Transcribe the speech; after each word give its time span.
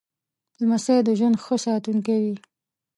لمسی 0.59 0.97
د 1.07 1.09
ژوند 1.19 1.35
ښه 1.43 1.55
ساتونکی 1.65 2.17
وي. 2.23 2.35